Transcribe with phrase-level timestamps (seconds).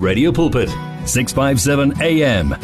[0.00, 0.70] Radio Pulpit
[1.04, 2.54] 657 AM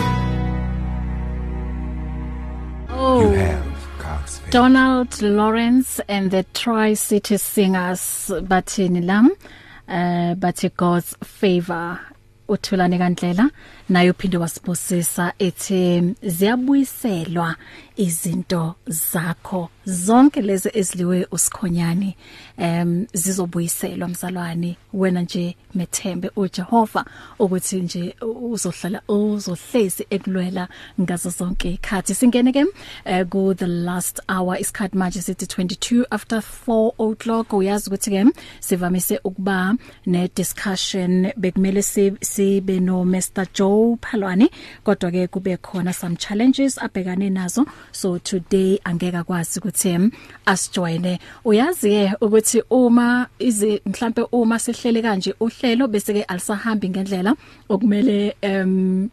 [2.89, 4.51] Oh, you have Coxville.
[4.51, 9.31] Donald Lawrence and the Tri-City Singers bathini lam
[9.87, 12.01] uh bathi God's favor
[12.49, 13.51] uthulane kandlela.
[13.89, 17.57] Naye uphinde wasibusisa ethi ziyabuyiselwa
[17.97, 19.69] izinto zakho.
[19.87, 22.17] Zonke lezi eziliwe usikhonyani
[22.59, 24.77] em zizobuyiselwa mzalwane.
[24.93, 27.05] Wena nje methembe uJehova
[27.39, 30.69] ukuthi nje uzohlala uzohlezi ekulwela
[31.01, 36.43] ngazo zonke ikhathi singene ke uh, ku the last hour isikhathi manje sithi 22 after
[36.67, 37.53] 4 o'clock.
[37.53, 38.25] Uyazi ukuthi ke
[38.61, 39.75] sivamise ukuba
[40.07, 41.83] ne discussion bekumele
[42.21, 44.51] sibe no Mr Joe Phalwane
[44.85, 47.67] kodwa ke kube khona some challenges abhekane nazo.
[47.93, 50.11] So today angeka kwazi ukuthi
[50.47, 57.35] asijoine uyazi ke ukuthi uma izi mhlambe uma sihlele kanje uhlelo bese ke alisahambi ngendlela
[57.69, 59.09] okumele em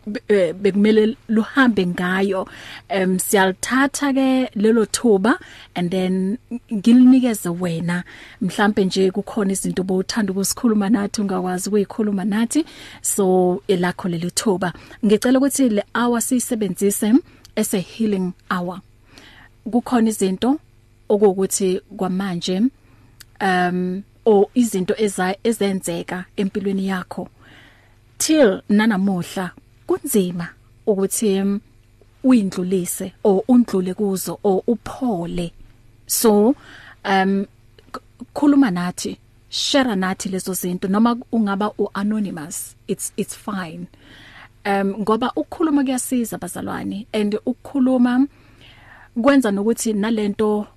[0.62, 2.47] bekumele luhambe ngayo.
[2.89, 5.38] Em siyalithatha ke lelo thuba
[5.75, 6.38] and then
[6.72, 8.03] ngilinikeze wena.
[8.41, 12.66] Mhlambe nje kukhona izinto obowuthanda ukusikhuluma nathi ungakwazi ukuyikhuluma nathi.
[13.02, 14.73] So elakho leli thuba
[15.06, 17.14] ngicela ukuthi le hour siyisebenzise
[17.56, 18.82] as a healing hour.
[19.66, 20.59] Kukhona izinto
[21.09, 22.62] okuwukuthi kwamanje
[23.42, 24.96] um o izinto
[25.44, 27.30] ezenzeka empilweni yakho.
[28.18, 29.52] Till nanamuhla
[29.88, 30.48] kunzima
[30.86, 31.59] ukuthi
[32.24, 35.52] uyindlulise o undlule kuzo o uphole.
[36.08, 36.56] So
[37.06, 37.46] um
[38.34, 39.18] khuluma nathi
[39.50, 43.88] share nathi lezo zinto noma ungaba uanonymous it's it's fine.
[44.66, 48.28] Um ngoba ukukhuluma kuyasiza bazalwane and ukukhuluma
[49.22, 50.67] kwenza nokuthi nalento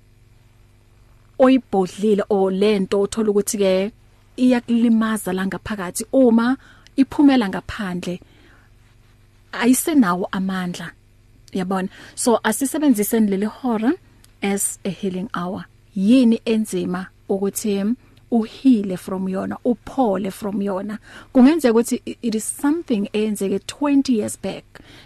[1.39, 3.91] oyibhodlile o lento uthola ukuthi ke
[4.37, 6.57] iyakulimaza la ngaphakathi uma
[6.95, 8.19] iphumela ngaphandle
[9.51, 10.91] ayisenawo amandla.
[11.53, 11.89] Yabona?
[12.15, 13.93] So asisebenziseni leli hora
[14.41, 15.65] as a healing hour.
[15.95, 17.95] Yini enzima ukuthi
[18.31, 20.97] uhile from yona uphole from yona.
[21.33, 24.63] Kungenzeka ukuthi it is something eyenzeke 20 years back.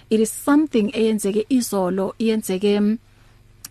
[0.09, 2.98] It is something eyenzeke izolo iyenzeke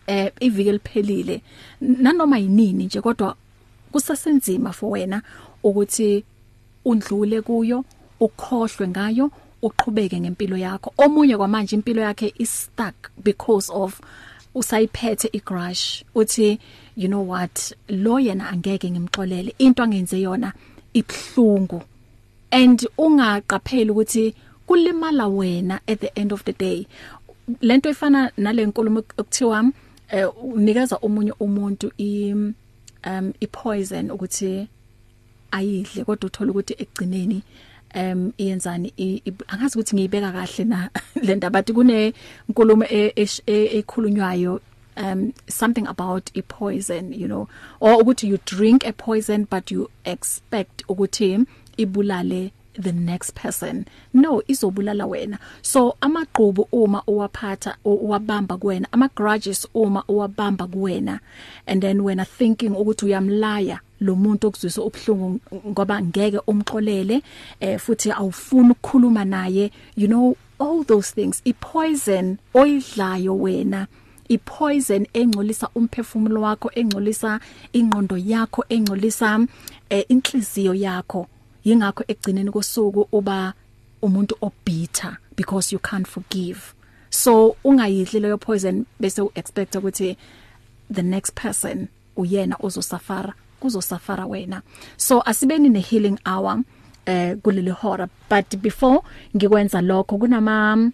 [0.06, 1.43] eh iviki liphelile
[1.81, 3.37] nanoma yinini nje kodwa
[3.93, 5.22] kusasenzima for wena
[5.62, 6.25] ukuthi
[6.84, 7.84] undlule kuyo
[8.21, 9.31] ukhohlwe ngayo
[9.62, 10.93] uqhubeke ngempilo yakho.
[10.99, 14.00] Omunye kwamanje impilo yakhe is stuck because of
[14.55, 16.59] usayiphethe igrush uthi
[16.97, 17.72] you know what?
[17.88, 19.55] Lo yena angeke ngimxolele.
[19.59, 20.53] Into angenze yona
[20.94, 21.83] ibhlungu
[22.53, 24.34] and ungaqapheli ukuthi
[24.66, 26.87] kulimala wena at the end of the day.
[27.60, 29.72] Lento ifana nalenkulumo ekuthiwa
[30.43, 32.34] unikeza omunye umuntu i
[33.06, 34.69] um ipoison ukuthi
[35.50, 37.43] ayidle kodwa uthola ukuthi ekugcineni
[37.95, 38.93] um iyenzani?
[39.49, 40.91] Angazi ukuthi ngiyibeka kahle na?
[41.23, 42.15] Le ndaba bathi kune
[42.49, 44.61] inkulumo ekhulunywayo
[44.97, 47.49] um something about a poison you know.
[47.81, 51.47] Or ukuthi you drink a poison but you expect ukuthi
[51.77, 53.86] ibulale the next person.
[54.12, 55.38] No izobulala wena.
[55.62, 61.20] So amaqhubu uma uwaphatha uwabamba kuwena ama grudges uma uwabamba kuwena.
[61.66, 67.22] And then wena thinking ukuthi uyamlaya lo muntu okuzwisa ubhlungu ngoba ngeke umxolele
[67.60, 69.70] eh futhi awufuni ukukhuluma naye.
[69.97, 73.86] You know all those things i poison oyidlayo wena
[74.30, 77.41] ipoison engcolisa umphefumulo wakho engcolisa
[77.72, 79.47] ingqondo yakho engcolisa
[79.91, 81.26] eh, inhliziyo yakho.
[81.65, 83.54] Yingakho egcineni kosuku uba
[84.03, 86.75] umuntu obitter because you can't forgive.
[87.10, 90.16] So ungayidli leyo poison bese uexpect ukuthi
[90.91, 94.62] the next person uyena ozosafara kuzosafara wena.
[94.97, 96.62] So asibeni ne healing hour
[97.06, 98.09] eh kuleli hora.
[98.28, 99.00] But before
[99.37, 100.91] ngikwenza lokho kunama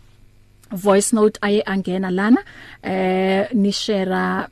[0.71, 2.45] voice note aye angena lana
[2.83, 4.49] eh ni share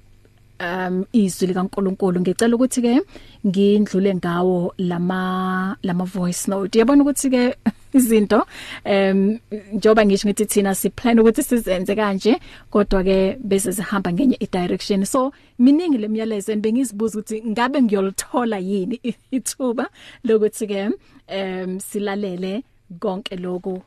[0.64, 2.20] um izwi likaNkuluNkulu.
[2.20, 3.00] Ngicela ukuthi ke
[3.46, 6.78] ngindlule ngawo lama lama voice note.
[6.78, 7.42] Yabona ukuthi ke
[7.98, 8.46] izinto
[8.84, 9.38] um
[9.72, 12.40] njoba ngisho ngithi thina si plan ukuthi sizenze kanje
[12.70, 19.00] kodwa ke bese sihamba ngenye i direction so miningi lemiyalezo bengizibuza ukuthi ngabe ngiyolithola yini
[19.30, 19.86] ithuba
[20.24, 20.90] lokuthi ke
[21.28, 22.62] um silalele
[23.00, 23.82] konke lokho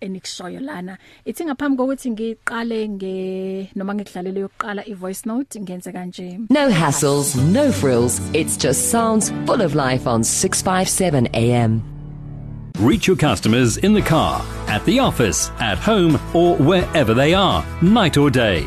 [0.00, 6.46] enikushoyo lana ithi ngaphambi kokuthi ngiqale nge noma ngikudlalele yokuqala i voice note ngenze kanje.
[6.50, 8.20] No hassles no frills.
[8.34, 11.82] It's just sounds full of life on 657 AM
[12.80, 17.62] Reach your customers in the car, at the office, at home, or wherever they are,
[17.82, 18.66] night or day.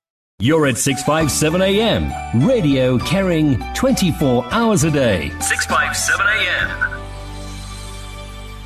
[0.41, 2.47] You're at 657 AM.
[2.47, 5.29] Radio carrying 24 hours a day.
[5.39, 6.90] 657 AM.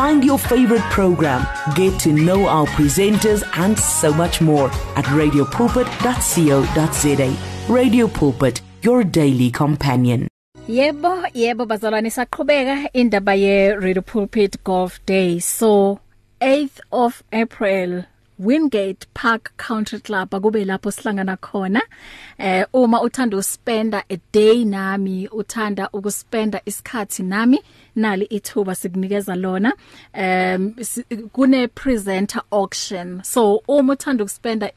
[0.00, 1.44] Find your favorite program,
[1.74, 7.36] get to know our presenters, and so much more at radiopulpit.co.za.
[7.68, 10.26] Radio Pulpit, your daily companion.
[10.66, 15.38] Yebo, yebo bazalwane saqhubeka indaba ye Radio Pulpit Golf Day.
[15.38, 16.00] So
[16.40, 18.06] 8th of April
[18.40, 21.82] Wingate Park Country Club akube lapho sihlangana khona.
[22.38, 27.60] Eh uma uthanda uspenda a day nami uthanda ukuspenda isikhathi nami
[27.96, 29.72] nali ithuba sikunikeza lona.
[30.14, 30.74] Um
[31.32, 33.22] kune presenter auction.
[33.24, 34.72] So uma uthanda ukuspenda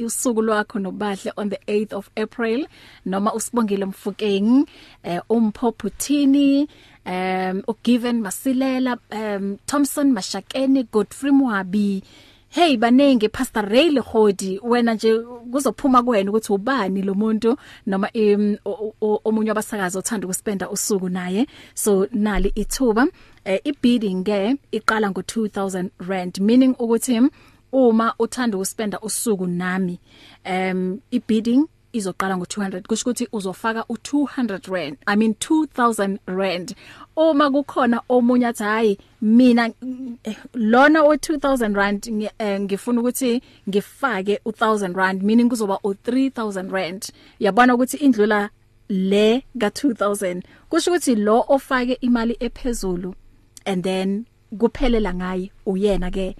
[0.00, 2.66] usuku lwakho nobahle on the 8th of April
[3.04, 4.66] noma usibongile mfukeng
[5.02, 6.68] eh umphophutini
[7.06, 12.02] um ugiven masilela um Thompson Mashakeni Godfrey Mwabi
[12.52, 14.60] hey banenge pastor Ray Lehodi.
[14.62, 15.18] Wena nje
[15.50, 17.56] kuzophuma kuwena ukuthi ubani lo muntu
[17.86, 18.10] noma
[19.24, 21.46] omunye abasakazi othanda ukuspenda usuku naye.
[21.74, 23.06] So nali ithuba.
[23.44, 27.20] Eh, ibidding ke iqala ngo 2000 rand meaning ukuthi
[27.72, 29.98] uma uthanda ukuspenda usuku nami
[30.46, 36.74] um ibidding izoqala ngo200 kusho ukuthi uzofaka u200 rand i mean 2000 rand.
[37.16, 39.70] Uma kukhona omunye athi hayi mina
[40.54, 42.12] lona o2000 rand
[42.60, 47.12] ngifuna ukuthi ngifake u1000 rand meaning kuzoba u3000 rand.
[47.40, 48.50] Yabona ukuthi indlula
[48.88, 53.14] le ka2000 kusho ukuthi lo ofake imali ephezulu
[53.64, 54.24] and then
[54.58, 56.36] kuphelela ngaye uyena ke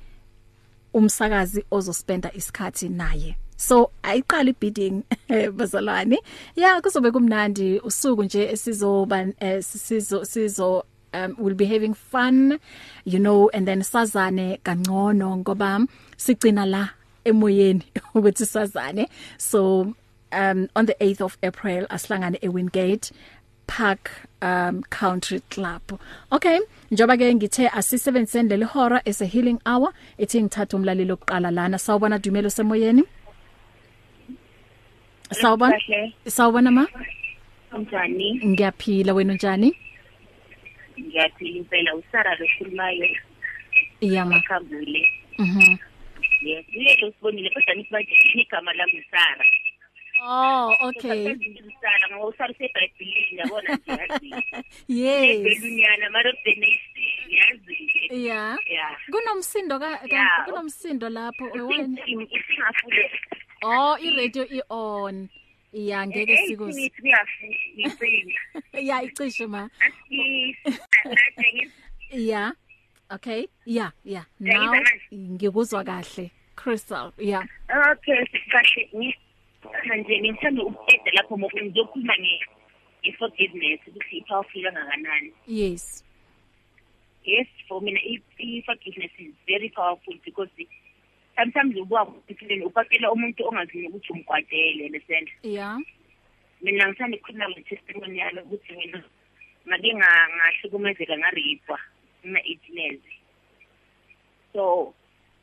[0.94, 3.41] umsakazi ozospenda isikhathi naye.
[3.68, 4.96] So ayiqala ibidding
[5.58, 6.18] bazalwane
[6.56, 9.26] ya kuzobe kumnandi usuku nje esizoba
[9.60, 12.58] sizo sizo um we'll be having fun
[13.04, 15.86] you know and then sazane kangcono ngoba
[16.16, 16.88] sigcina la
[17.24, 19.94] emoyeni ukuthi sazane so
[20.32, 23.12] um on the 8th of April asihlangane eWingate
[23.66, 24.10] Park
[24.42, 25.82] um Country Club.
[26.32, 26.60] Okay,
[26.90, 32.18] njoba ke ngithe asisebenziseni leli hora ese healing hour ethi ngithatha umlalelo oqala lana sawubona
[32.18, 33.04] dumelo semoyeni.
[35.32, 35.78] Sawubona.
[36.26, 36.86] Sawubona ma?
[37.72, 38.40] Unjani?
[38.44, 39.76] Ngiyaphila wena unjani?
[41.00, 43.08] Ngiyaphila impela usara lokhulumayo.
[44.00, 44.40] Iya ma.
[44.40, 45.08] Khambule.
[45.38, 45.78] Mhm.
[46.42, 49.44] Yes, yebo sibonile kodwa nisibaje igama lami Sara.
[50.24, 51.24] Oh, okay.
[51.80, 54.30] Sara ngoba usara seBhayibhelini yabona nje yazi.
[54.88, 55.42] Yes.
[55.42, 57.78] Belunyana mara benesi yazi.
[58.10, 58.56] Yeah.
[58.66, 58.96] Yeah.
[59.10, 60.44] Kunomsindo ka Yeah.
[60.44, 61.98] kunomsindo lapho wena.
[62.06, 63.10] Isingafule.
[63.62, 65.28] Oh, i-radio i-on.
[65.72, 66.90] Iya ngeke sikuze.
[68.72, 69.68] Ya icishe ma.
[72.10, 72.52] Yeah.
[73.10, 73.48] Okay.
[73.64, 74.24] Yeah, yeah.
[74.40, 74.72] Now
[75.12, 76.30] ngikuzwa kahle.
[76.56, 77.12] Crystal.
[77.18, 77.42] Yeah.
[77.70, 79.14] Okay, kahle ngi
[79.88, 82.40] manje ngithanda ukuqeda lapho ngoba ngizokhuluma nge
[83.02, 85.32] i-forgiveness ukuthi i-powerful kangakanani.
[85.46, 86.04] Yes.
[87.24, 90.50] Yes, for mina i-forgiveness is very powerful because
[91.36, 95.28] sometimes ubuka ukuthi upakela umuntu ongaziyo ukuthi umkwatele lesend.
[95.42, 95.78] Yeah.
[96.62, 99.02] Mina ngithanda ukukhuluma nge-testimony yalo ukuthi mina
[99.68, 101.78] ngake ngahlukumezeka ngaripwa
[102.24, 103.04] mina 18 years.
[104.52, 104.94] So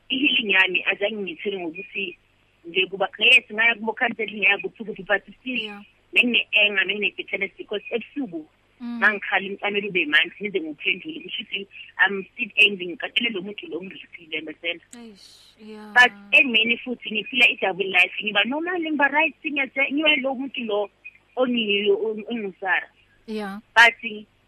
[0.10, 2.17] i-healing yami azange ngithele ngokuthi
[2.65, 5.84] nje kuba yes ngaya kubo counseling yakuphi ukuthi but still Yeah.
[6.13, 8.46] ngine-anger ngine-bitterness because ebusuku
[8.84, 11.68] ngangikhala imfanele ube manje ngize ngiphendule kusho ukuthi
[12.06, 15.28] i'm still angry ngikatele lo muntu lo ngirifile understand Eish.
[15.60, 15.94] Yeah.
[15.94, 20.90] but emini futhi ngiphila i-double life ngiba normal ngiba right ngiyaze ngiba lo muntu lo
[21.36, 21.96] ongiyo
[22.32, 22.88] ongisara
[23.28, 23.60] Yeah.
[23.76, 24.00] but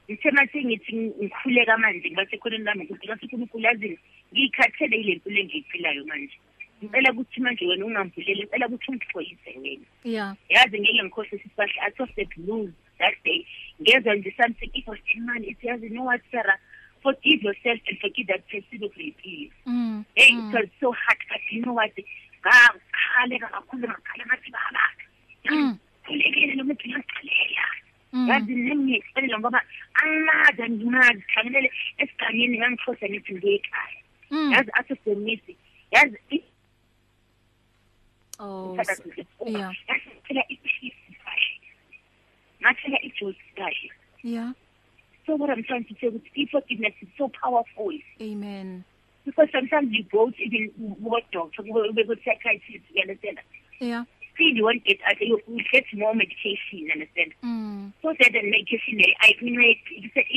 [0.10, 3.98] ngithe mathi ngithi ngikhuleka manje ngiba sekhoneni lami ukuthi ngathi uNkulunkulu yazini
[4.34, 6.38] ngiyikhathele ile mpilo engiyiphilayo manje
[6.84, 10.36] ngicela ukuthi manje wena ungangivuleli ngicela ukuthi ungixolise wena Yeah.
[10.50, 12.72] yazi ngeke ngikhohlise isipahla out of the blues
[13.04, 13.40] that day
[13.82, 16.60] ngezwa nje something it was man ithi yazi no what Sarah
[17.04, 20.04] forgive yourself and forgive that person okurepile Mm.
[20.16, 21.92] hey it was so hard but you know what
[22.46, 24.86] ngakhaleka kakhulu ngakhala ngathi baba
[25.52, 25.78] Mm.
[26.06, 27.66] khulekile lo muntu ngiyakhalela
[28.14, 28.28] Mm.
[28.30, 29.60] yazi nengiyexelela ngoba
[30.02, 34.00] angimazi angimazi hlangenele esigangeni ngangikhosa ngithi ngiye ekhaya
[34.32, 34.52] Mm.
[34.54, 35.54] yazi asesemisi
[35.92, 36.48] yazi i-
[38.44, 38.76] Oh.
[38.76, 39.76] Yeah.
[39.88, 40.10] yazi
[40.50, 40.94] iphilisi kahle
[42.62, 43.92] ngathela ijuice kahle
[44.24, 44.54] Yeah.
[45.26, 48.84] so what i'm trying to say ukuthi i-forgiveness is so powerful Amen.
[49.26, 53.40] because sometimes you go to even what doctor ube ku psychiatrist you understand
[53.80, 54.04] Yeah.
[54.34, 55.38] still you won't get you
[55.72, 57.92] get more medication understand Mm.
[58.02, 59.76] so that the medication I mean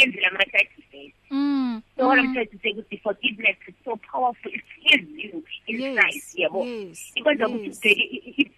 [0.01, 1.83] yenzela ama side effects Mm.
[1.97, 2.35] so what i'm Mm.
[2.35, 6.35] trying to say ukuthi forgiveness is so powerful it heals you inside Yes.
[6.39, 7.13] yabo Yes.
[7.17, 8.51] ikwenza ukuthi ubheke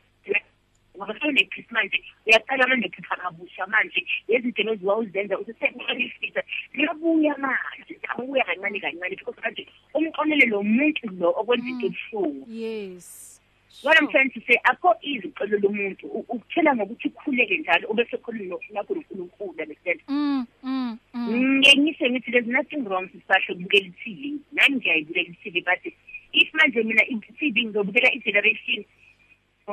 [0.96, 6.42] ngoba sewunephisi manje uyaqala manje phipha kabusha manje lezinto lezi wawuzenza usesekulifisa
[6.74, 13.40] liyabuya manje abuya kancane kancane because manje umqonele lo muntu lo okwenza into ebuhlungu Yes.
[13.82, 14.12] what I'm Sure.
[14.12, 18.92] trying to say akho easy uxolela umuntu U- ukuthela ngokuthi ukhuleke njalo ube sekhulile nakho
[18.94, 20.46] uNkulunkulu understand Mm.
[20.62, 20.98] Mm.
[21.14, 21.58] Mm.
[21.58, 25.92] ngenise ngithi there's nothing wrong sisasho ukubukela i-TV nami ngiyayibukela i-TV but
[26.32, 28.86] if manje mina i-TV ngizobukela i-generation or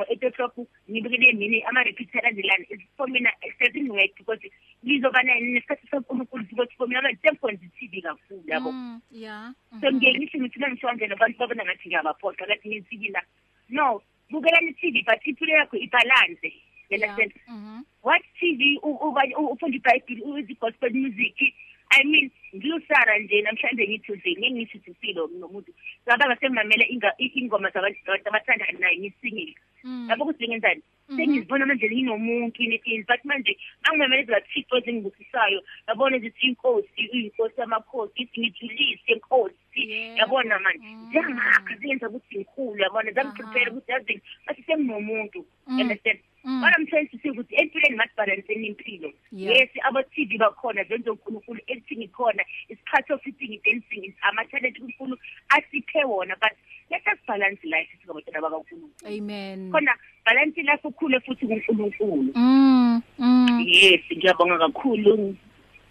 [0.02, 0.58] etotop
[0.90, 4.40] ngibukele mini ama-repeat alandelana It's for mina it doesn't work because
[4.82, 9.00] lizoba nesikhathi sonkulunkulu because for mina manje sengikhonza i-TV kakhulu yabo Mm.
[9.10, 9.52] Yeah.
[9.80, 13.22] so ngeke ngisho ngithi mangishiwandlela abantu babona ngathi ngiyabaphoqa ngathi ngiyi-TV la
[13.68, 16.50] no bukelani i-TV but impilo yakho ibhalanse
[16.90, 17.10] you Yeah.
[17.10, 17.82] understand Mhm.
[18.02, 21.54] what TV u- uba- u- ufunda ibhayibhili uzi-gospel music
[21.90, 25.72] I mean ngilusara nje namhlanje ngithi nje ngeke ngithi impilo nomuntu
[26.06, 29.73] ngabanga sengimamela inga- i- ingoma zabantu abathandana naye ngisingile Mm.
[30.08, 31.16] Yabo ukuthi ngenzani Mhm.
[31.16, 33.52] sengizibona manje nginomuntu inethini but manje
[33.84, 40.16] angimamele ezingathixo ezingibusisayo yabona zithi inkosi uyinkosi yamakhosi ithi ngijulise inkosi Yebo.
[40.18, 41.08] yabona manje Mm.
[41.10, 45.80] ziyangakha ziyenza ukuthi ngikhulu yabona zangiprepare ukuthi yazi bathi senginomuntu Mm.
[45.80, 46.62] understand Mm.
[46.62, 49.56] what I'm trying to say ukuthi empilweni masibhalanseni impilo Yeah.
[49.60, 55.18] yes aba-tv bakhona zenze unkulunkulu editing ikhona is part of eating dancing is ama-talent unkulunkulu
[55.48, 56.52] asiphe wona but
[56.90, 59.70] let us balance life singabantwana bakankulunkulu Amen.
[59.74, 59.92] Khona
[60.24, 62.32] balance life ukhule futhi kunkulunkulu.
[62.34, 63.02] Mm.
[63.18, 63.64] Mm.
[63.66, 65.36] yes ngiyabonga kakhulu.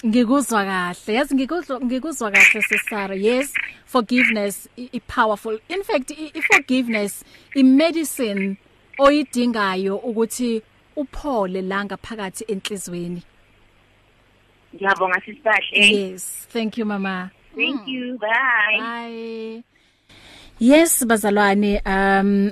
[0.05, 1.13] Ngikuzwa kahle.
[1.13, 3.53] Yazi ngikuzwa ngikuzwa kahle sisara yes
[3.85, 5.59] forgiveness i, powerful.
[5.69, 7.23] In fact i, i forgiveness
[7.55, 8.57] i medicine
[8.97, 10.61] oyidingayo ukuthi
[10.95, 13.23] uphole la ngaphakathi enhlizweni.
[14.75, 17.31] Ngiyabonga sisibahle yes thank you mama.
[17.55, 18.79] Thank you bye.
[18.79, 19.72] Bye.
[20.59, 22.51] Yes bazalwane um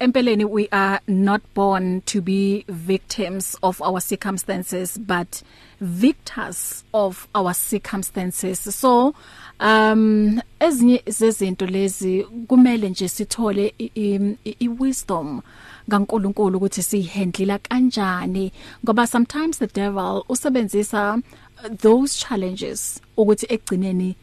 [0.00, 5.42] empeleni we are not born to be victims of our circumstances but
[5.80, 8.58] victors of our circumstances.
[8.74, 9.14] So
[9.60, 15.40] um ezinye zezinto lezi kumele nje sithole i- i i- wisdom
[15.90, 18.52] kaNkuluNkulu ukuthi sihandlela kanjani
[18.84, 24.16] ngoba sometimes the devil usebenzisa uh, those challenges ukuthi egcineni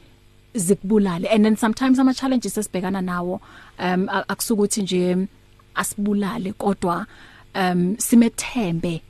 [0.56, 1.28] zikubulale.
[1.32, 3.42] And then sometimes ama challenges esibhekana nawo
[3.80, 5.28] um akusukuthi nje
[5.76, 7.06] asibulale kodwa
[7.56, 9.02] um simethembe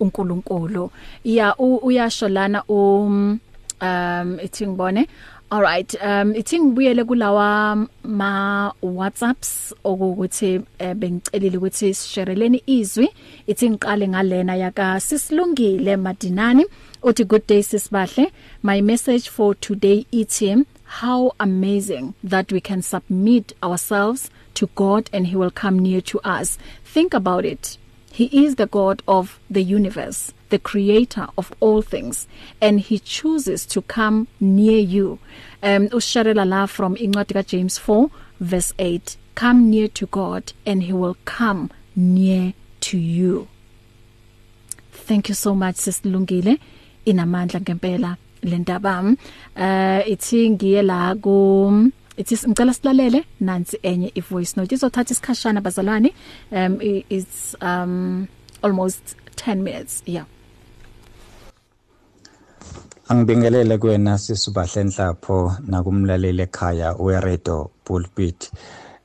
[0.00, 0.90] uNkulunkulu.
[1.24, 3.40] Ya uyasho lana um
[3.80, 5.08] um ithi ngibone?
[5.50, 13.08] All right um ithi ngibuyele kulawa ma WhatsApps okuthi eh, bengicelile ukuthi sishereleni izwi.
[13.46, 16.64] Ithi ngiqale ngalena yaka sisilungile madinani.
[17.02, 18.32] Uthi good day sisibahle.
[18.62, 20.64] My message for today ithi
[21.00, 26.20] how amazing that we can submit ourselves to God and he will come near to
[26.20, 27.78] us think about it
[28.12, 32.28] He is the God of the universe, the creator of all things,
[32.60, 35.18] and he chooses to come near you.
[35.62, 39.16] Um usharela la from incwadi ka James 4 verse 8.
[39.34, 43.48] Come near to God and he will come near to you.
[44.92, 46.58] Thank you so much sisilungile
[47.06, 48.94] inamandla ngempela lendaba.
[49.56, 54.74] Uh ithi ngiye la ku Ithi ngicela silalele nansi enye ivoice note.
[54.74, 56.10] Izothatha isikhashana bazalwane.
[56.52, 58.26] Um i- it's um
[58.62, 60.24] almost 10 minutes yeah.
[63.08, 68.50] Angibingelele kuwena sisubahle enhlapho nakumlaleli ekhaya weRadio Pulpit.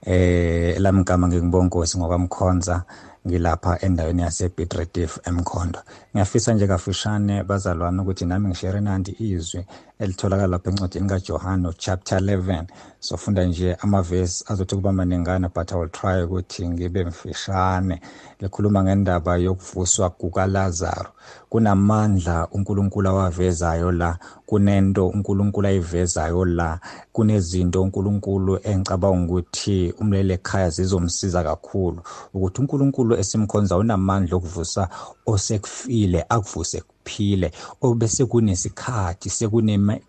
[0.06, 2.84] Eh lamgama ngingibongosi ngokwamkhonza
[3.28, 5.80] ngilapha endaweni yase Bidretif eMkhondo.
[6.18, 9.62] Ngiyafisa nje kafishane bazalwane ukuthi nami ngishare nandi izwi
[10.00, 12.66] elitholakala lapha encwadini kaJohane chapter 11
[13.00, 18.02] sofunda nje amavesi azothi kuba maningana but I will try ukuthi ngibe mfishane.
[18.40, 21.10] Likhuluma ngendaba yokuvuswa kukaLazaro
[21.50, 26.80] kunamandla uNkulunkulu awavezayo la kunento uNkulunkulu ayivezayo la
[27.12, 32.02] kunezinto uNkulunkulu engicabanga ukuthi umlele ekhaya zizomsiza kakhulu.
[32.34, 34.90] Ukuthi uNkulunkulu esimkhonza unamandla okuvusa
[35.26, 36.07] osekufile.
[36.30, 37.52] Akuvuse kuphile.
[37.82, 39.30] Obese kunesikhathi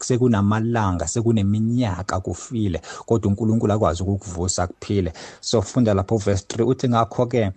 [0.00, 5.12] sekunamalanga sekuneminyaka kufile kodwa uNkulunkulu akwazi ukukuvusa kuphile.
[5.40, 7.52] So funda lapho verse 3 uthi ngakho ke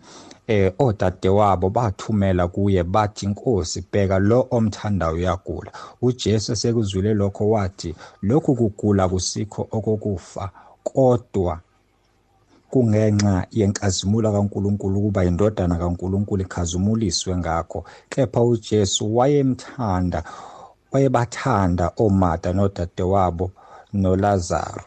[0.47, 5.71] eh odadewabo bathumela kuye bathi inkosi bheka lo omthandayo uyagula.
[6.01, 10.51] uJesu sekuzwile lokho wathi lokhu kugula kusikho okokufa
[10.83, 11.59] kodwa
[12.71, 17.83] kungenxa yenkazimulo kaNkuluNkulu ukuba indodana kaNkuluNkulu ikhazimuliswe ngakho.
[18.09, 20.23] Kepha uJesu wayemthanda
[20.91, 23.51] wayebathanda oMarta nodadewabo
[23.93, 24.83] noLazaro.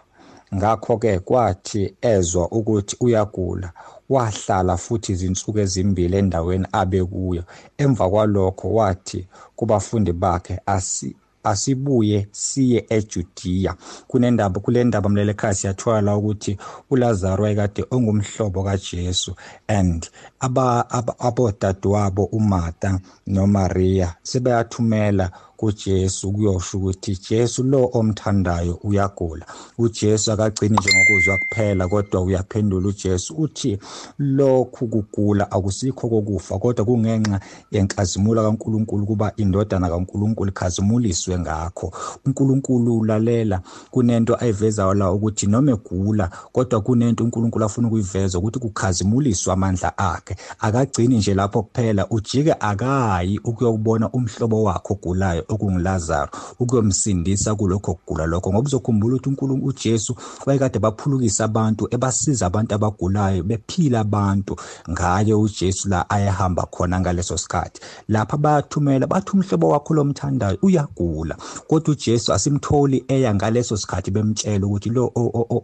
[0.55, 3.73] Ngakho ke kwathi ezwa ukuthi uyagula
[4.09, 7.43] wahlala futhi izinsuku ezimbili endaweni abe kuyo.
[7.79, 9.27] Emva kwalokho wathi
[9.57, 13.75] kubafundi bakhe asi asibuye siye eJudiya.
[14.09, 16.57] Kunendaba kule ndaba mlele ekhaya siyathola ukuthi
[16.91, 19.35] uLazaro ayekade ongumhlobo kaJesu
[19.69, 20.11] and
[20.41, 20.85] aba
[21.19, 25.31] abodadewabo uMartha noMaria sebayathumela
[25.65, 29.47] kuJesu kuyosho ukuthi Jesu lo omthandayo uyagula
[29.79, 33.79] uJesu akagcini nje ngokuzwa kuphela kodwa uyaphendula uJesu uthi
[34.19, 37.41] lokhu kugula akusikho kokufa kodwa kungenxa
[37.71, 41.93] yenkazimulo kaNkuluNkulu kuba indodana kaNkuluNkulu ikhazimuliswe ngakho.
[42.27, 49.55] uNkulunkulu ulalela kunento ayivezayo la ukuthi noma egula kodwa kunento uNkulunkulu afuna ukuyiveza ukuthi kukhazimuliswa
[49.55, 50.37] amandla akhe.
[50.59, 58.51] Akagcini nje lapho kuphela ujike akayi ukuyobona umhlobo wakhe ogulayo okungilazaro ukuyomsindisa kulokho kugula lokho
[58.53, 64.57] ngoba uzokhumbula ukuthi uNkulunkulu uJesu wayekade baphulukisa abantu ebasiza abantu abagulayo bephila abantu.
[64.91, 67.81] Ngaye uJesu la ayehamba khona ngaleso sikhathi.
[68.09, 71.37] Lapha bayathumela bathi umhlobo wakho lomthandayo uyagula.
[71.69, 75.13] Kodwa uJesu asimtholi eya ngaleso sikhathi bemtshela ukuthi lo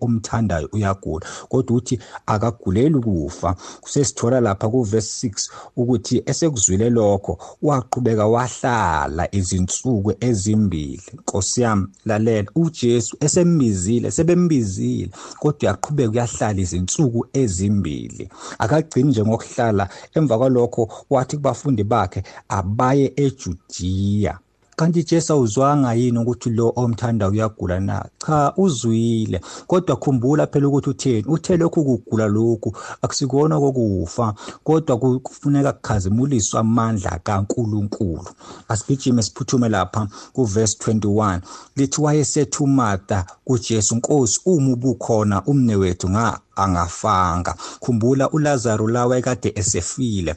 [0.00, 1.26] omthandayo uyagula.
[1.48, 3.56] Kodwa uthi akaguleli ukufa.
[3.86, 9.34] Sesithola lapha ku verse 6 ukuthi esekuzwile lokho waqhubeka wahlala
[9.70, 11.02] izinsuku ezimbili.
[11.14, 12.50] Nkosi yami lalela.
[12.54, 18.28] uJesu esembizile sebembizile kodwa uyaqhubeka uyahlala izinsuku ezimbili.
[18.58, 24.38] Akagcini nje ngokuhlala emva kwalokho wathi kubafundi bakhe abaye eJudiya.
[24.80, 28.04] Kanti Jesu awuzwanga yini ukuthi lo omthanda uyagula na?
[28.26, 29.40] Cha uzwile.
[29.66, 31.24] Kodwa khumbula phela ukuthi utheni?
[31.28, 34.34] Uthe lokhu kugula lokhu akusikona kokufa.
[34.64, 38.28] Kodwa kufuneka kukhazimuliswe amandla kaNkuluNkulu.
[38.68, 41.40] Asigijime siphuthume lapha kuverse 21
[41.76, 47.54] lithi wayesethu Martha kuJesu Nkosi uma ubukhona umne wethu nga angafanga.
[47.80, 50.34] Khumbula uLazaro lawa ekade esefile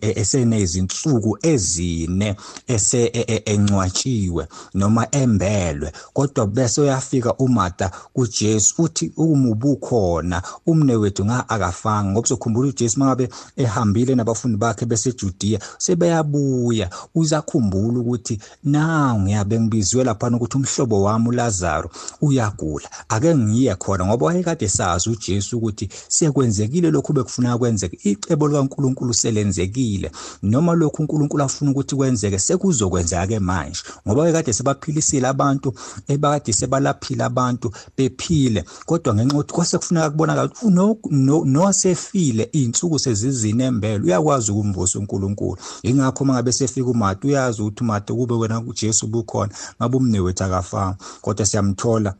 [0.00, 3.10] esenezinsuku ezine ese
[3.44, 5.92] encwatshiwe noma embelwe.
[6.12, 12.10] Kodwa bese uyafika uMartha kuJesu uthi uma ubukhona umne wethu nga akafanga.
[12.10, 16.90] Ngoba sokhumbula uJesu mangabe ehambile nabafundi bakhe beseJudiya sebeyabuya.
[17.14, 21.90] Uzakhumbula ukuthi nawu ngiyabe ngibizwe lapha ukuthi umhlobo wami uLazaro
[22.20, 22.88] uyagula.
[23.08, 30.10] Ake ngiye khona ngoba wayekade sazi uJesu ukuthi sekwenzekile lokhu bekufuneka kwenzeke icebo likaNkuluNkulu selenzekile.
[30.42, 33.80] Noma lokhu uNkulunkulu afuna ukuthi kwenzeke sekuzokwenzeka ke manje.
[34.06, 35.74] Ngoba wayekade sebaphilisile abantu
[36.08, 38.64] ebakade sebalaphila abantu bephile.
[38.86, 44.04] Kodwa ngenxa yokuthi kwase kufuneka kubonakala ukuthi nosefile izinsuku sezizine embele.
[44.04, 45.58] Uyakwazi ukumvusa uNkulunkulu.
[45.82, 49.52] Ingakho mangabe sefika uMartha uyazi ukuthi uMartha kube wena uJesu bukhona.
[49.80, 52.14] Ngabe umnewethu akafanga kodwa siyamthola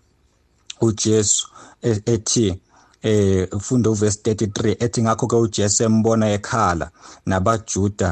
[0.80, 1.48] uJesu
[1.82, 2.60] ethi
[3.06, 6.86] eh ufunda uverse 33 ethi ngakho ke uJesu embona ekhala
[7.26, 8.08] nabaJuda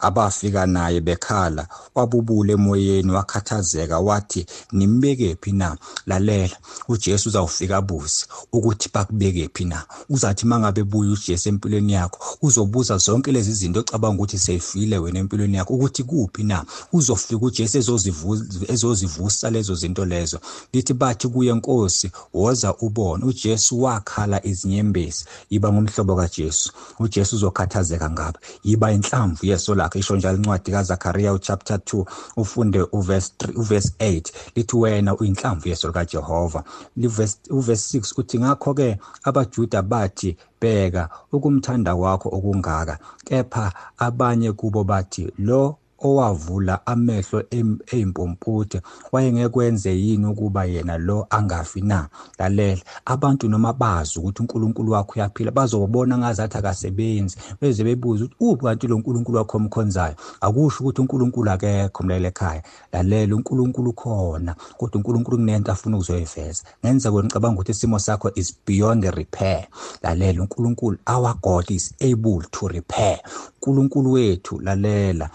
[0.00, 1.66] abafika naye bekhala.
[1.94, 5.76] Wabubula emoyeni wakhathazeka wathi nimbekephi na?
[6.06, 6.56] Lalela
[6.88, 9.82] uJesu uzawufika abuze ukuthi bakubekephi na?
[10.08, 15.56] Uzathi mangabe buya uJesu empilweni yakho uzobuza zonke lezi zinto ocabanga ukuthi seyifile wena empilweni
[15.56, 16.64] yakho ukuthi kuphi na?
[16.92, 20.40] Uzofika uJesu ezozivuza ezozivusa lezo zinto lezo.
[20.72, 23.24] Lithi bathi kuye Nkosi woza ubone.
[23.24, 25.24] uJesu wakhala izinyembezi.
[25.50, 26.72] Yiba ngumhlobo kaJesu.
[26.98, 32.04] uJesu uzokhathazeka ngaba yiba inhlamvu yeso lakhe isho njalo incwadi kaZakhariya uchapter 2
[32.36, 36.64] ufunde uverse 3 uverse 8 lithi wena uyinhlamvu yeso likaJehova.
[36.96, 44.84] Liverse uverse 6 uthi ngakho ke abaJuda bathi bheka ukumthanda kwakho okungaka kepha abanye kubo
[44.84, 48.80] bathi lo owavula amehlo ezimpomputhi
[49.12, 52.08] wayengekwenze yini ukuba yena lo angafi na?
[52.38, 52.80] Lalela.
[53.04, 57.36] Abantu noma bazi ukuthi uNkulunkulu wakho uyaphila bazobona ngazathi akasebenzi.
[57.60, 60.14] Beze bebuza ukuthi uphi kanti lo uNkulunkulu wakho omkhonzayo?
[60.40, 62.62] Akusho ukuthi uNkulunkulu akekho mlaleli ekhaya.
[62.92, 66.62] Lalela uNkulunkulu khona kodwa uNkulunkulu kunento afuna ukuzoyiveza.
[66.84, 69.66] Ngenza ngicabanga ukuthi isimo sakho is beyond repair.
[70.02, 73.18] Lalela uNkulunkulu our God is able to repair.
[73.60, 75.30] uNkulunkulu wethu lalela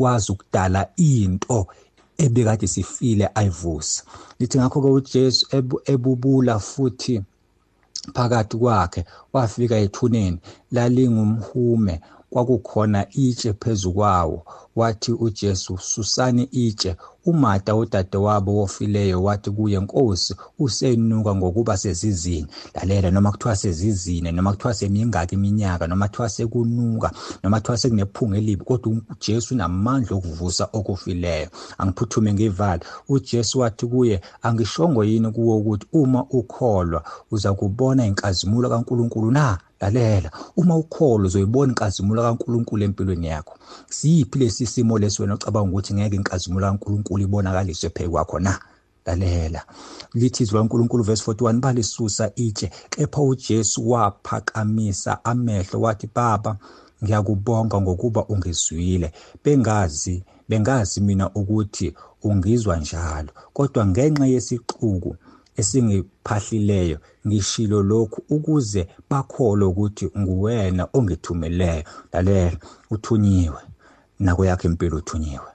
[0.00, 1.66] uyakwazi ukudala into
[2.18, 4.04] ebekade sifile ayivusa.
[4.38, 5.46] Lithi ngakho ke uJesu
[5.84, 7.22] ebubula futhi
[8.14, 10.38] phakathi kwakhe wafika ethuneni
[10.72, 14.42] lalingumhume kwakukhona itshe phezu kwawo.
[14.76, 16.96] Wathi uJesu susani itshe.
[17.26, 22.46] uMata udadewabo wofileyo wathi kuye Nkosi usenuka ngokuba sezizini.
[22.74, 27.10] Lalela noma kuthiwa sezizini noma kuthiwa semingaki iminyaka noma kuthiwa sekunuka
[27.42, 31.48] noma kuthiwa sekunephunga elibi kodwa uJesu unamandla okuvusa okufileyo.
[31.78, 39.30] Angiphuthume ngivala uJesu wathi kuye angishongo yini kuwo ukuthi uma ukholwa uza kubona inkazimulo kaNkuluNkulu
[39.30, 39.58] na?
[39.80, 43.54] Lalela uma ukholo uzoyibona inkazimulo kaNkuluNkulu empilweni yakho.
[43.88, 48.58] Siyiphi lesi simo lesi wena ocabanga ukuthi ngeke inkazimulo kaNkuluNkulu ibonakaliswe phezu kwakho na?
[49.06, 49.62] Lalela.
[50.14, 56.56] Lithi izwi laNkuluNkulu verse 41 balisusa itshe kepha uJesu waphakamisa amehlo wathi baba
[57.04, 59.12] ngiyakubonga ngokuba ungizwile.
[59.44, 63.28] Bengazi bengazi mina ukuthi ungizwa njalo.
[63.52, 65.16] Kodwa ngenxa yesixuku
[65.60, 72.56] esingiphahlileyo ngishilo lokhu ukuze bakholwe ukuthi nguwena ongithumeleyo lalela
[72.90, 73.60] uthunyiwe.
[74.24, 75.50] Nako yakhe impilo uthunyiwe.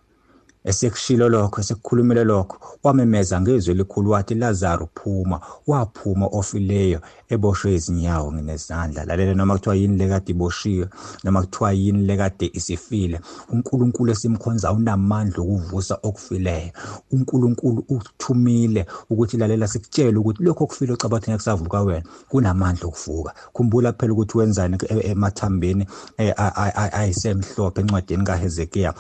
[0.70, 5.38] Esekushilo lokho esekukhulumile lokho wamemeza ngezwi elikhulu wathi Lazaro phuma.
[5.68, 9.06] Waphuma ofileyo eboshwe izinyawo nginezandla.
[9.06, 10.88] Lalela noma kuthiwa yini lekade iboshiwe
[11.24, 13.20] noma kuthiwa yini lekade isifile.
[13.50, 16.72] uNkulunkulu esimkhonza unamandla okuvusa okufileyo.
[17.12, 23.34] uNkulunkulu uthumile ukuthi lalela sikutshela ukuthi lokho okufile ocabathe ngeke kusavuka wena kunamandla okuvuka.
[23.54, 25.88] Khumbula phela ukuthi wenzani emathambeni
[26.98, 28.94] ayisemhlophe encwadini kaHezekiya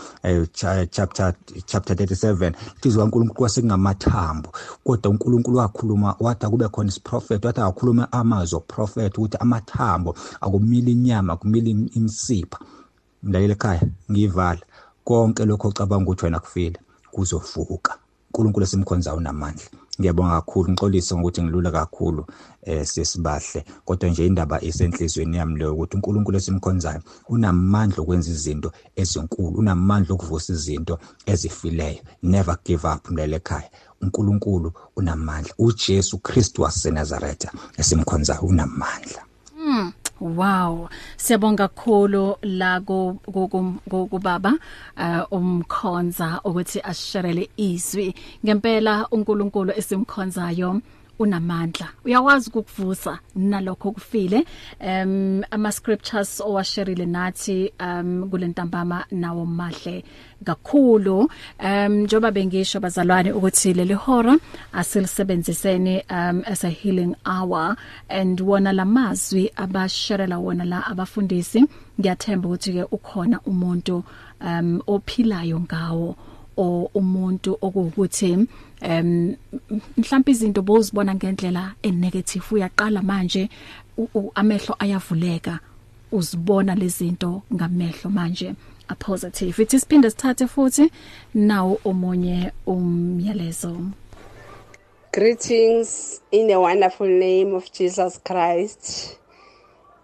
[0.91, 1.33] chapter
[1.65, 4.49] chapter 37 lithi kaNkulunkulu kwasekungamathambo
[4.83, 11.33] kodwa uNkulunkulu wakhuluma wathi akube khona isiprofeti wathi akakhuluma amazwi oprofeti ukuthi amathambo akumila inyama
[11.33, 12.59] akumila imsipha.
[13.23, 14.63] Mlaleli ekhaya ngiyivala.
[15.05, 16.79] Konke lokho ocabanga ukuthi wena kufile
[17.11, 17.97] kuzovuka.
[18.35, 19.65] uNkulunkulu esimkhonzayo unamandla.
[19.99, 22.25] Ngiyabonga kakhulu ngixolise ngokuthi ngilula kakhulu
[22.63, 23.65] eh sesibahle.
[23.85, 30.53] Kodwa nje indaba isenhlizweni yami leyo ukuthi uNkulunkulu esimkhonzayo unamandla okwenza izinto ezinkulu unamandla okuvusa
[30.53, 32.01] izinto ezifileyo.
[32.23, 33.69] Never give up mlele ekhaya.
[34.01, 39.21] uNkulunkulu unamandla uJesu Kristu waseNazaretha esimkhonzayo unamandla
[39.57, 39.91] mm.
[40.21, 43.17] Wow siyabonga kakhulu la go
[44.09, 44.53] kubaba
[44.97, 50.81] uh, umkhonza ukuthi asherele izwi ngempela uNkulunkulu esimkhonzayo
[51.19, 51.87] unamandla.
[52.05, 54.45] Uyakwazi ukukuvusa nalokho kufile
[54.79, 60.03] um ama scriptures owasherile nathi um kulentambama nawo mahle
[60.43, 61.29] kakhulu.
[61.59, 64.37] Um njoba bengisho bazalwane ukuthi leli hora
[64.73, 67.75] asilisebenziseni um as a healing hour
[68.09, 71.65] and wona lamazwi abasherela wona la abafundisi
[71.99, 74.03] ngiyathemba ukuthi ke ukhona umuntu
[74.41, 76.15] um ophilayo ngawo.
[76.57, 78.47] O umuntu okuwukuthi
[78.81, 79.35] um
[79.97, 83.49] mhlawumbe izinto bozibona ngendlela enegative uyaqala manje
[84.35, 85.59] amehlo ayavuleka
[86.11, 88.55] uzibona lezinto ngamehlo manje
[88.87, 90.91] a positive it isiphinde sithathe futhi
[91.33, 93.75] nawo omunye umyalezo
[95.15, 99.17] Greetings in the wonderful name of Jesus Christ.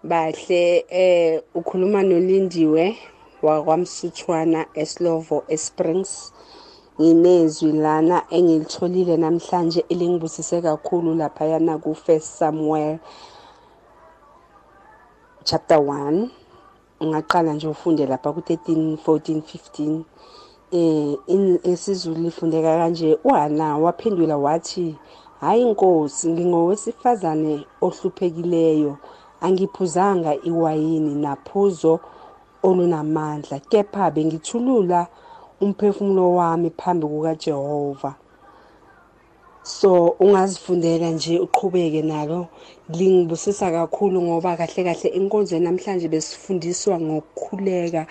[0.02, 2.96] Bahle eh ukhuluma nolindiwe
[3.42, 6.32] wakwamsuthwana eSlovo eSprings.
[7.00, 12.98] Nginezwi lana engilitholile namhlanje elingibusise kakhulu lapha yana ku First Samuel
[15.44, 16.28] chapter 1
[17.00, 20.00] ungaqala nje ufunde lapha ku 13 14 15
[20.72, 24.96] eh in esizulu lifundeka kanje uHana waphendula wathi
[25.40, 28.96] hayi inkosi ngingowesifazane ohluphekileyo.
[29.40, 32.00] Angiphuzanga iwayini naphuzo
[32.62, 35.00] olunamandla kepha bengithulula
[35.64, 38.14] umphefumulo wami phambi kukaJehova.
[39.64, 42.48] So ungazifundela nje uqhubeke nalo.
[42.88, 48.06] Lingibusisa kakhulu ngoba kahle kahle inkonzo namhlanje besifundiswa ngokukhuleka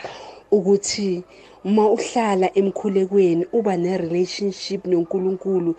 [0.52, 1.24] ukuthi
[1.64, 5.76] uma uhlala emkhulekweni uba ne-relationship nonkulunkulu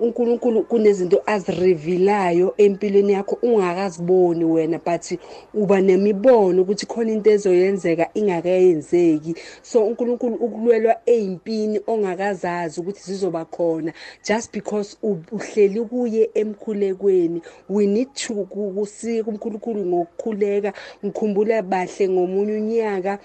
[0.00, 5.18] uNkulunkulu kunezinto azirevelayo empilweni yakho ungakaziboni wena but
[5.54, 9.34] uba nemibono ukuthi khona into ezoyenzeka ingakayenzeki.
[9.62, 13.92] So uNkulunkulu ukulwelwa ezimpini ongakazazi ukuthi zizoba khona
[14.24, 20.72] just because uhleli kuye emkhulekweni we need to kusika uNkulunkulu ngokukhuleka
[21.04, 23.18] ngikhumbula bahle ngomunye unyaka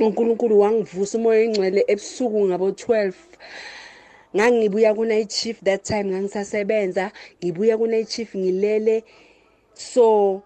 [0.00, 3.12] uNkulunkulu wangivusa umoya engcwele ebusuku ngabo 12
[4.36, 7.12] ngangibuya ku night shift that time ngangisasebenza.
[7.40, 9.04] Ngibuya ku night shift ngilele.
[9.74, 10.42] So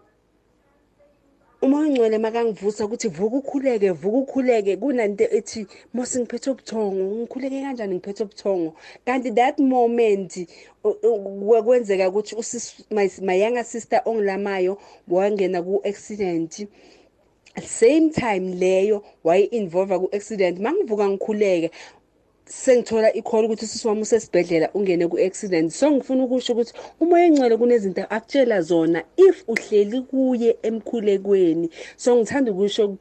[1.62, 4.76] uma ungcwele makangivusa ukuthi vuka ukhuleke vuka ukhuleke.
[4.76, 7.94] Kunanto ethi mose ngiphethe ubuthongo ngikhuleke kanjani?
[7.94, 8.74] Ngiphethe ubuthongo.
[9.04, 10.46] Kanti that moment
[11.64, 12.36] kwenzeka ukuthi
[13.22, 16.68] my younger sister ongilamayo wangena ku accident
[17.58, 21.70] same time leyo waye involve ku accident mangivuka ngikhuleke
[22.50, 25.70] sengithola ikhona ukuthi sisi wami usesibhedlela ungene ku-accident.
[25.70, 31.70] So ngifuna ukusho ukuthi umoya engcwele kunezinto akutshela zona if uhleli kuye emkhulekweni.
[31.96, 32.96] So ngithanda ukusho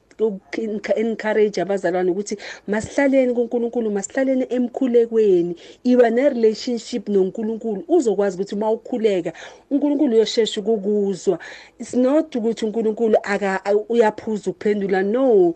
[0.95, 5.55] encourage abazalwane ukuthi masihlaleni kuNkulunkulu masihlaleni emkhulekweni.
[5.83, 9.33] Iba ne-relationship noNkulunkulu uzokwazi ukuthi uma ukhuleka
[9.71, 11.39] uNkulunkulu uyoshesha ukukuzwa.
[11.79, 15.55] It's not ukuthi uNkulunkulu aka uyaphuza ukuphendula no.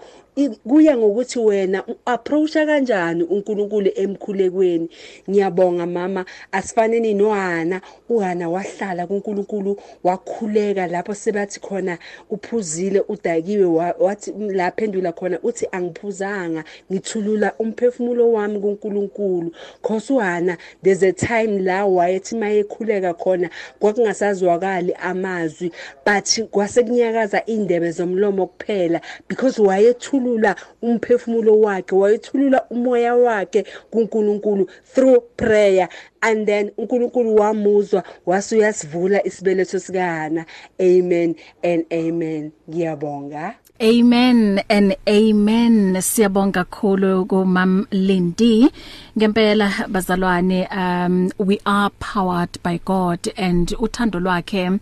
[0.67, 4.89] Kuya ngokuthi wena approacha kanjani uNkulunkulu emkhulekweni?
[5.29, 6.25] Ngiyabonga mama.
[6.51, 11.97] Asifaneni noHana uHana wahlala kuNkulunkulu wakhuleka lapho sebathi khona
[12.29, 13.65] uphuzile udakiwe
[13.99, 19.51] wathi la phendula khona uthi angiphuzanga ngithulula umphefumulo wami kuNkulunkulu.
[19.81, 25.71] Cause uHana there's a time la wayethi mayekhuleka khona kwakungasazwakali amazwi
[26.05, 34.69] but kwase kunyakaza indebe zomlomo kuphela because wayethula wayethulula umphefumulo wakhe wayethulula umoya wakhe kuNkulunkulu
[34.93, 35.89] through prayer.
[36.21, 40.45] And then uNkulunkulu wamuzwa wase uyasivula isibeletho sikahana
[40.79, 42.51] amen and amen.
[42.69, 43.55] Ngiyabonga.
[43.83, 45.93] Amen and amen.
[45.95, 48.71] Siyabonga kakhulu kumam Lindi
[49.17, 54.79] ngempela bazalwane um we are powered by God and uthando lwakhe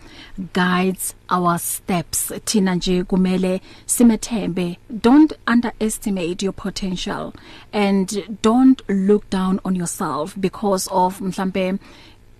[0.54, 2.32] guides our steps.
[2.46, 4.78] Thina nje kumele simethembe.
[5.02, 7.34] Don't underestimate your potential
[7.74, 11.80] and don't look down on yourself because of mhlambe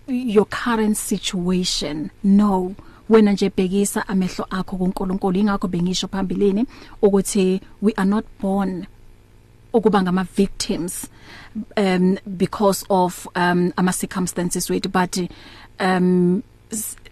[0.06, 2.12] your current situation.
[2.22, 2.76] No.
[3.12, 6.66] Wena nje bhekisa amehlo akho kuNkulunkulu ingakho bengisho phambilini
[7.02, 8.86] ukuthi we are not born
[9.74, 11.08] ukuba ngama victims
[11.78, 15.30] um because of um ama circumstances wethu but
[15.80, 16.42] um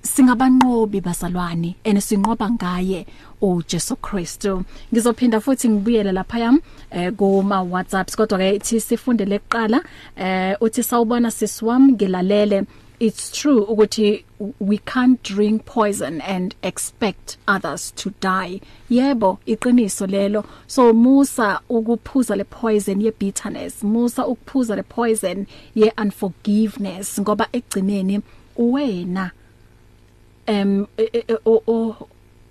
[0.02, 3.06] singabanqobi bazalwane ene sinqoba ngaye
[3.42, 4.64] uJesu Kristu.
[4.94, 6.60] Ngizophinda futhi ngibuyele lapha yam
[6.92, 9.84] eh kuma WhatsApps kodwa ke ithi sifundele kuqala
[10.16, 12.64] eh uthi sawubona sisiwami ngilalele
[13.00, 14.24] it's true ukuthi
[14.60, 18.60] we can't drink poison and expect others to die.
[18.90, 20.46] Yebo iqiniso lelo.
[20.68, 28.22] So musa ukuphuza le poison ye bitterness musa ukuphuza le poison ye unforgiveness ngoba egcineni
[28.58, 29.32] wena
[30.48, 30.88] um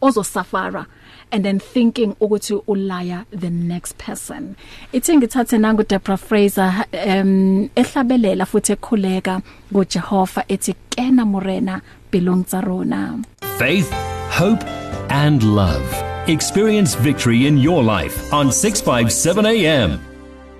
[0.01, 0.87] ozosafara.
[1.33, 4.57] And then thinking ukuthi ulaya the next person.
[4.93, 12.61] Ithi ngithathe nangu Debra Fraser um ehlabelela futhi ekhuleka ngoJehova ethi kena morena belong tsa
[12.61, 13.23] rona.
[13.59, 13.91] Faith
[14.31, 14.64] hope
[15.11, 15.87] and love.
[16.29, 20.01] Experience victory in your life on 657 am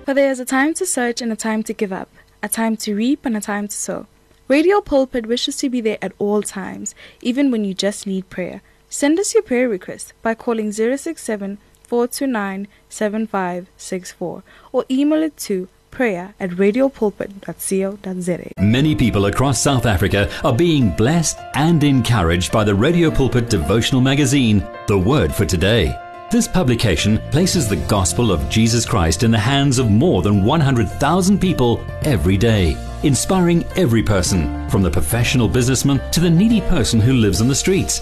[0.09, 2.09] for there is a time to search and a time to give up
[2.41, 4.07] a time to reap and a time to sow.
[4.47, 8.61] Radio Pulpit wishes to be there at all times, even when you just need prayer.
[8.89, 16.33] Send us your prayer request by calling 067 429 7564 or email it to prayer
[16.39, 18.51] at radiopulpit.co.za.
[18.57, 24.01] Many people across South Africa are being blessed and encouraged by the Radio Pulpit devotional
[24.01, 25.95] magazine, The Word for Today.
[26.31, 31.39] This publication places the gospel of Jesus Christ in the hands of more than 100,000
[31.39, 37.13] people every day, inspiring every person, from the professional businessman to the needy person who
[37.13, 38.01] lives on the streets.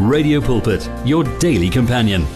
[0.00, 2.26] Radio Pulpit, your daily companion.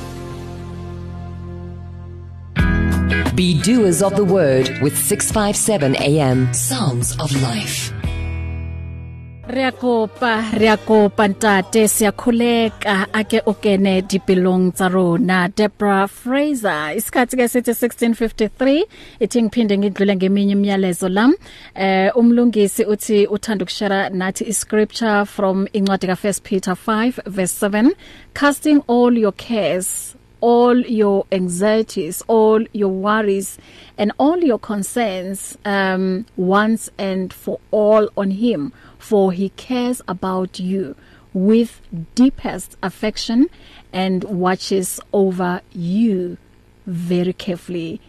[3.35, 6.53] Be doers of the word with 657 AM.
[6.55, 7.93] Sounds of life.
[9.49, 13.07] Riakopa riakopa ntate siyakhuleka.
[13.13, 15.49] Ake ukene dipilong tsa rona.
[15.49, 18.83] Debra Fraser isikhathi ke sithi 1653
[19.21, 21.35] ithi ngiphinde ngidlule ngeminye imiyalezo lam
[21.75, 27.95] eh umlungisi uthi uthanda ukushare nathi iscripture from incwadi ka 1 Peter 5 verse 7
[28.35, 33.59] casting all your cares all your anxieties all your worries
[33.97, 38.73] and all your concerns um once and for all on him.
[38.99, 40.97] For he cares about you
[41.33, 41.81] with
[42.15, 43.49] deepest affection
[43.93, 46.39] and watches over you
[46.87, 48.01] very carefully.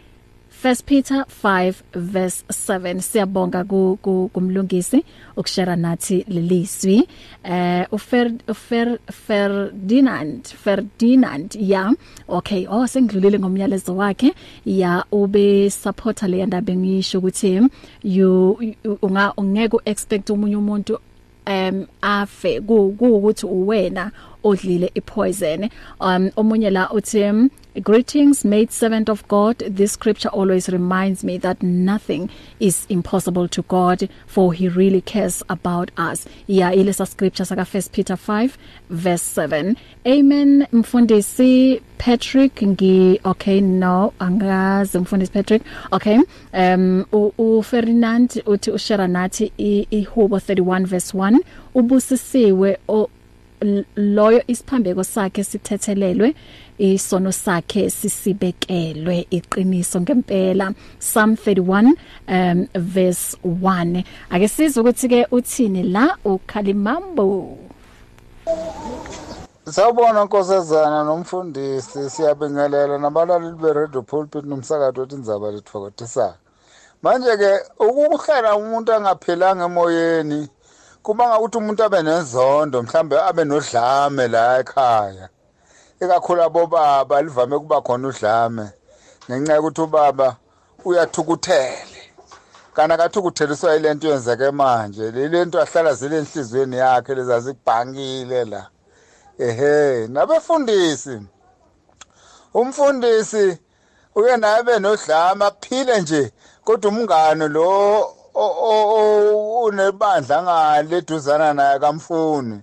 [0.58, 3.98] First Peter 5 verse 7 siyabonga ku
[4.34, 5.04] kumlungisi
[5.36, 7.06] ukushare nathi leliswi
[7.44, 11.94] eh ufer ufer Ferdinand Ferdinand ya.
[12.28, 14.34] Okay oh sengidlulile ngomyalezo wakhe.
[14.66, 17.62] Ya ube supporter le ndaba ngisho ukuthi
[18.02, 18.58] you
[19.02, 20.98] unga ungeke expect umunye umuntu
[21.46, 24.10] um afe ukuthi uwena
[24.48, 25.70] odlile ipoison.
[26.00, 27.50] Um omunye la uthi
[27.82, 29.58] greetings made servant of God.
[29.58, 35.42] This scripture always reminds me that nothing is impossible to God for he really cares
[35.48, 36.26] about us.
[36.46, 38.56] Yeah ile sa scripture saka 1 Peter 5
[38.90, 45.62] verse 7 amen mfundisi Patrick ngi okay no angazi mfundisi Patrick.
[45.92, 46.18] Okay
[46.52, 47.04] um
[47.38, 49.52] u Ferdinand uthi ushare nathi
[49.90, 51.38] ihubo 31 verse 1
[51.74, 52.78] ubusisiwe
[53.96, 56.34] loyo isiphambeko sakhe sithethelelwe
[56.78, 60.74] isono sakhe sisibekelwe iqiniso ngempela.
[60.98, 61.94] Psalm 31
[62.28, 67.58] um verse 1 ake sizwe ukuthi ke uthini la ukhalimambo?
[69.64, 72.10] Sawubona nkosazana nomfundisi.
[72.10, 76.34] Siyabingelela nabalaleli be-radio pulpit nomsakazo wethi indzaba lethokotisayo
[77.02, 80.48] manje ke ukuhlala umuntu angaphilanga emoyeni
[81.08, 85.28] kuba ngakuthi umuntu abe nezondo mhlambe abe nodlame la ekhaya.
[86.02, 88.66] Ikakhulu abobaba livame kuba khona udlame
[89.26, 90.36] ngenxa yokuthi ubaba
[90.84, 92.02] uyathukuthele.
[92.74, 98.62] Kana kathukutheliswa ilento yenzeke manje lento ahlala zile enhlizweni yakhe lezazikubhankile la.
[99.38, 101.22] Ehe nabefundisi
[102.54, 103.58] umfundisi
[104.14, 106.32] uye naye benodlama aphile nje
[106.64, 108.17] kodwa umngane lo
[109.64, 112.62] unebandla ngale eduzana naye kamfuni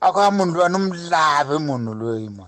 [0.00, 2.46] akamuntu wanomlabe umuntu loyima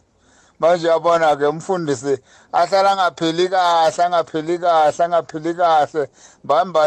[0.61, 2.19] manje yabona ke umfundisi
[2.53, 6.11] ahlala ngaphili kahle angaphili kahle angaphili kahle
[6.45, 6.83] bamba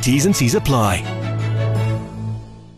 [0.00, 1.02] T's and C's apply.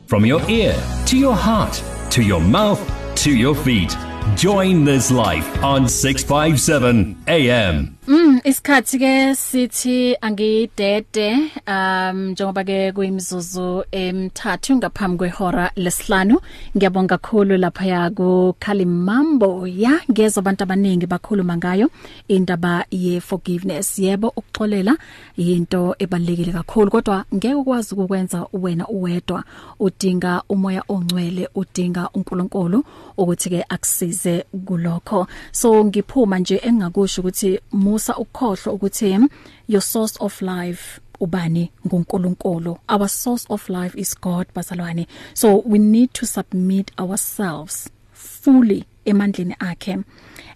[0.06, 2.80] From your ear to your heart to your mouth
[3.16, 3.96] to your feet.
[4.36, 7.98] Join this life on 657 AM.
[8.06, 11.28] Mm isikhathi ke sithi angidede
[11.66, 16.40] um njengoba ke kuyimzuzu emithathu ngaphambi kwehora lesihlanu.
[16.76, 21.90] Ngiyabonga kakhulu lapha ya ku Kalimambo ya ngezwe abantu abaningi bakhuluma ngayo
[22.28, 24.96] indaba ye forgiveness yebo ukuxolela
[25.36, 29.44] into ebalekile kakhulu kodwa ngeke ukwazi ukwenza wena uwedwa.
[29.80, 32.84] Udinga umoya ongcwele udinga uNkulunkulu
[33.16, 35.26] ukuthi ke akusize kulokho.
[35.52, 37.60] So ngiphuma nje engakusho ukuthi
[37.94, 39.28] musa ukukhohlwa ukuthi
[39.68, 41.70] your source of life ubani?
[41.86, 42.78] nguNkulunkulu.
[42.88, 45.06] Our source of life is God bazalwane.
[45.32, 50.04] So we need to submit ourselves fully emandleni akhe.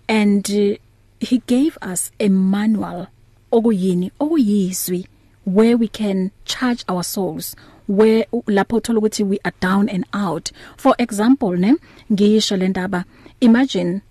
[0.08, 0.76] And uh,
[1.20, 3.06] he gave us a manual
[3.52, 4.10] okuyini?
[4.20, 5.06] Okuyizwi
[5.44, 7.54] where we can charge our souls
[7.86, 10.50] where lapho uthola ukuthi we are down and out.
[10.76, 11.76] For example ne
[12.10, 13.04] ngisho lendaba
[13.40, 14.02] imagine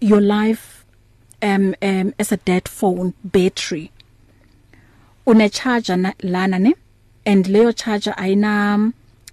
[0.00, 0.77] your life
[1.42, 3.90] um um as a dead phone battery.
[5.26, 6.74] Une charger lana ne
[7.26, 8.92] and leyo charger ayina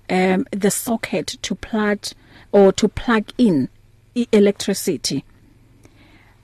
[0.10, 2.00] um the socket to plug
[2.52, 3.70] or to plug in
[4.32, 5.24] electricity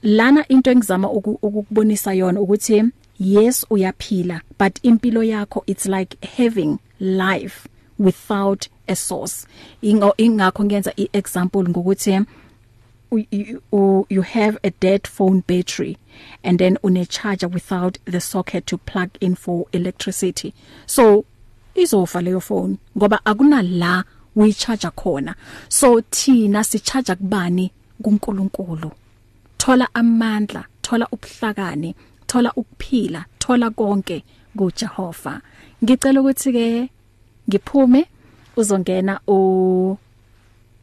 [0.04, 2.84] lana into engizama ukukubonisa yona ukuthi
[3.20, 7.68] yes uyaphila but impilo yakho it's like having life
[8.00, 9.48] without a source.
[9.82, 12.26] Ingo ingakho ngiyenza iexample ngokuthi
[13.12, 15.98] you, you have a dead phone battery
[16.44, 20.54] and then une charger without the socket to plug in for electricity.
[20.86, 21.26] So
[21.76, 24.04] izofa leyo phone ngoba akunala
[24.36, 25.36] uyicharge khona.
[25.70, 27.72] So thina sicharge kubani?
[28.02, 28.92] kuNkulunkulu.
[29.58, 31.96] Thola amandla thola ubuhlakani
[32.28, 34.24] thola ukuphila thola konke
[34.58, 35.42] kuJehova.
[35.84, 36.90] Ngicela ukuthi ke
[37.50, 38.06] ngiphume
[38.58, 39.98] uzongena u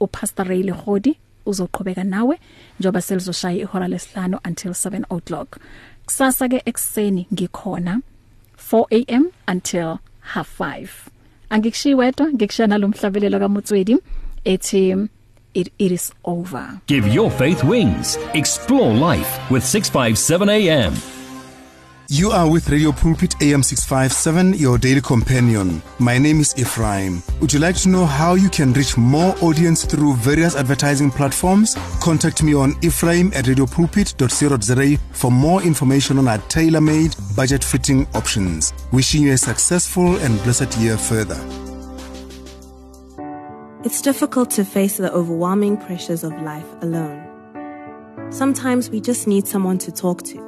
[0.01, 1.17] uPastor Ray Lehodi.
[1.51, 2.35] Uzoqhubeka nawe
[2.81, 5.59] njoba selizoshaya ihora lesihlanu until 7 o'clock.
[6.07, 8.01] Kusasa ke ekseni ngikhona
[8.71, 10.89] 4 am until half 5
[11.51, 13.97] angikushiyi wedwa ngikushaya nalomhlabelelo kaMutswedi
[14.45, 15.09] ethi
[15.55, 16.81] it, it is over.
[16.87, 18.17] Give your faith wings.
[18.35, 21.18] Explore life with 657 am
[22.11, 25.83] You are with Radio Pulpit AM 657, your daily companion.
[25.99, 27.23] My name is Ephraim.
[27.43, 31.77] Would you like to know how you can reach more audience through various advertising platforms?
[32.01, 38.73] Contact me on ephraim at radiopulpit.co.za for more information on our tailor-made, budget-fitting options.
[38.91, 41.39] Wishing you a successful and blessed year further.
[43.85, 47.23] It's difficult to face the overwhelming pressures of life alone.
[48.31, 50.48] Sometimes we just need someone to talk to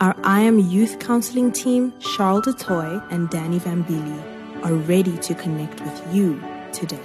[0.00, 5.80] Our I Am Youth Counseling team, Charles DeToy and Danny Vambili, are ready to connect
[5.80, 6.40] with you
[6.72, 7.00] today.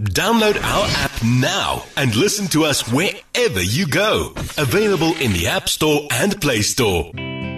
[0.00, 4.32] Download our app now and listen to us wherever you go.
[4.58, 7.10] Available in the App Store and Play Store.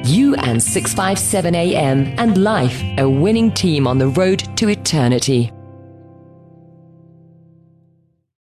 [0.06, 5.52] You and 657 AM and life, a winning team on the road to eternity.